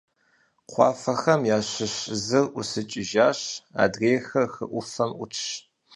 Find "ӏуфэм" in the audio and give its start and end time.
4.71-5.11